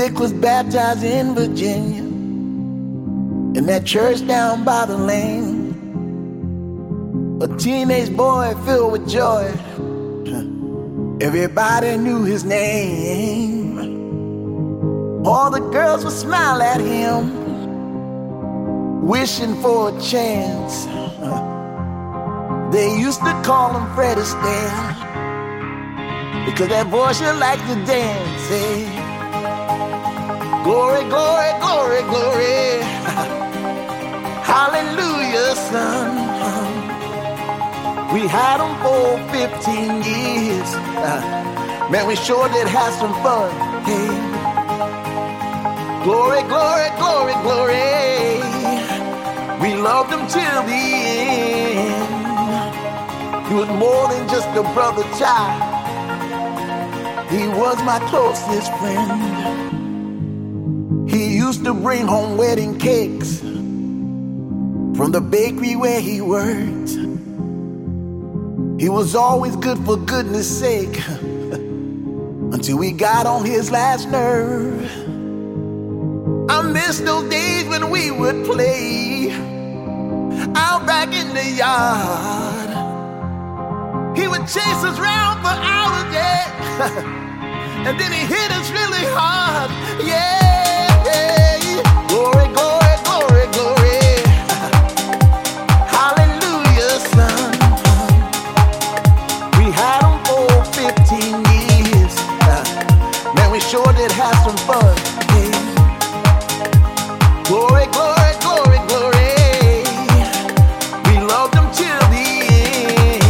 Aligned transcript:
Vic 0.00 0.18
was 0.18 0.32
baptized 0.32 1.04
in 1.04 1.34
Virginia 1.34 2.00
in 3.58 3.66
that 3.66 3.84
church 3.84 4.26
down 4.26 4.64
by 4.64 4.86
the 4.86 4.96
lane. 4.96 5.74
A 7.42 7.48
teenage 7.58 8.10
boy 8.16 8.54
filled 8.64 8.92
with 8.92 9.06
joy. 9.06 9.44
Everybody 11.20 11.98
knew 11.98 12.24
his 12.24 12.44
name. 12.46 13.76
All 15.26 15.50
the 15.50 15.60
girls 15.70 16.02
would 16.02 16.14
smile 16.14 16.62
at 16.62 16.80
him, 16.80 17.22
wishing 19.06 19.54
for 19.60 19.90
a 19.90 20.00
chance. 20.00 20.86
They 22.72 22.88
used 22.96 23.20
to 23.20 23.32
call 23.42 23.76
him 23.76 23.86
Fred 23.96 24.16
Astaire 24.16 24.94
because 26.46 26.68
that 26.68 26.88
boy 26.88 27.12
sure 27.12 27.34
liked 27.34 27.66
to 27.66 27.74
dance. 27.84 28.50
Eh? 28.50 28.99
Glory, 30.64 31.04
glory, 31.08 31.52
glory, 31.60 32.02
glory. 32.02 32.82
Hallelujah, 34.52 35.56
son. 35.56 36.10
We 38.12 38.26
had 38.28 38.60
him 38.60 38.74
for 38.82 39.18
15 39.32 40.02
years. 40.02 40.68
Uh, 40.74 41.88
man, 41.90 42.06
we 42.06 42.16
sure 42.16 42.48
did 42.50 42.68
have 42.68 42.92
some 42.94 43.14
fun. 43.22 43.50
Hey. 43.86 44.50
Glory, 46.04 46.42
glory, 46.42 46.90
glory, 46.98 47.34
glory. 47.42 48.42
We 49.62 49.74
loved 49.80 50.12
him 50.12 50.26
till 50.28 50.62
the 50.64 50.84
end. 51.84 52.28
He 53.48 53.54
was 53.54 53.68
more 53.68 54.08
than 54.08 54.28
just 54.28 54.48
a 54.56 54.62
brother 54.74 55.04
child. 55.18 55.84
He 57.30 57.48
was 57.48 57.82
my 57.84 57.98
closest 58.10 58.72
friend. 58.78 59.79
He 61.50 61.56
used 61.56 61.64
to 61.64 61.74
bring 61.74 62.06
home 62.06 62.36
wedding 62.36 62.78
cakes 62.78 63.40
from 63.40 65.10
the 65.10 65.20
bakery 65.20 65.74
where 65.74 66.00
he 66.00 66.20
worked. 66.20 66.90
He 68.80 68.88
was 68.88 69.16
always 69.16 69.56
good 69.56 69.84
for 69.84 69.96
goodness 69.96 70.46
sake 70.46 70.96
until 71.08 72.78
we 72.78 72.92
got 72.92 73.26
on 73.26 73.44
his 73.44 73.68
last 73.68 74.08
nerve. 74.10 74.80
I 76.48 76.62
miss 76.62 77.00
those 77.00 77.28
days 77.28 77.64
when 77.64 77.90
we 77.90 78.12
would 78.12 78.44
play 78.46 79.32
out 80.54 80.86
back 80.86 81.12
in 81.12 81.34
the 81.34 81.50
yard. 81.50 82.70
He 84.16 84.28
would 84.28 84.42
chase 84.42 84.84
us 84.84 85.00
round 85.00 85.40
for 85.40 85.48
hours, 85.48 86.14
yeah. 86.14 86.46
and 87.88 87.98
then 87.98 88.12
he 88.12 88.20
hit 88.20 88.52
us 88.52 88.70
really 88.70 89.04
hard, 89.10 89.72
yeah. 90.06 90.59
Sure 103.84 103.92
did 103.94 104.10
some 104.44 104.56
fun. 104.68 104.94
Glory, 107.44 107.86
glory, 107.96 108.32
glory, 108.44 108.78
glory. 108.90 109.32
We 111.06 111.14
loved 111.32 111.54
him 111.54 111.66
till 111.78 112.02
the 112.14 112.26
end. 113.00 113.22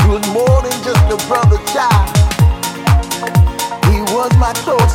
He 0.00 0.08
was 0.08 0.24
more 0.38 0.58
than 0.62 0.76
just 0.86 1.04
a 1.16 1.18
brother 1.28 1.58
child. 1.72 2.10
He 3.90 4.00
was 4.14 4.30
my 4.38 4.52
closest 4.64 4.89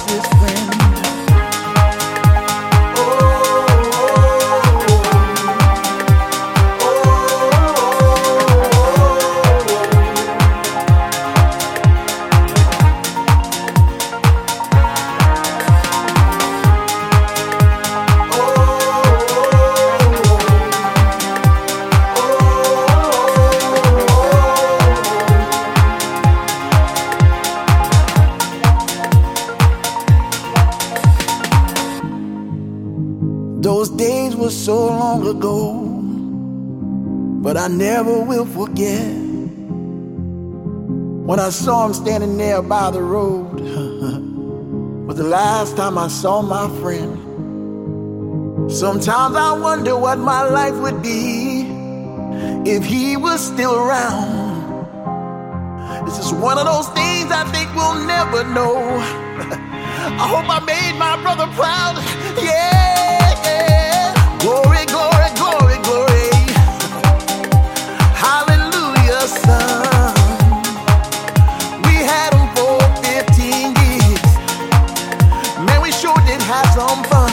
days 34.36 34.44
were 34.44 34.52
so 34.52 34.88
long 34.88 35.28
ago, 35.28 35.74
but 37.42 37.58
I 37.58 37.68
never 37.68 38.22
will 38.22 38.46
forget 38.46 39.14
when 41.28 41.40
I 41.40 41.50
saw 41.50 41.88
him 41.88 41.94
standing 41.94 42.38
there 42.38 42.62
by 42.62 42.92
the 42.92 43.02
road. 43.02 43.60
was 45.08 45.18
the 45.18 45.24
last 45.24 45.78
time 45.78 45.98
I 45.98 46.08
saw 46.08 46.42
my 46.42 46.68
friend. 46.82 47.22
Sometimes 48.72 49.36
I 49.36 49.58
wonder 49.58 49.96
what 49.98 50.18
my 50.18 50.44
life 50.44 50.76
would 50.76 51.02
be 51.02 51.66
if 52.66 52.84
he 52.84 53.16
was 53.18 53.46
still 53.46 53.76
around. 53.76 54.34
This 56.06 56.20
is 56.20 56.34
one 56.34 56.58
of 56.58 56.66
those 56.66 56.88
things 56.90 57.32
I 57.32 57.46
think 57.54 57.74
we'll 57.76 58.06
never 58.06 58.44
know. 58.44 58.76
I 60.06 60.28
hope 60.28 60.48
I 60.50 60.60
made 60.66 60.98
my 60.98 61.22
brother 61.22 61.48
proud. 61.54 61.96
Yeah, 62.44 62.55
have 76.46 76.66
some 76.76 77.04
fun. 77.06 77.25